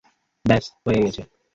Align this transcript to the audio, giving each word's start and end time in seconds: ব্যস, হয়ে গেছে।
ব্যস, 0.45 0.65
হয়ে 0.83 0.99
গেছে। 1.03 1.21